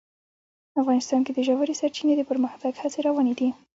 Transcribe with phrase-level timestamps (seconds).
[0.81, 3.49] افغانستان کې د ژورې سرچینې د پرمختګ هڅې روانې دي.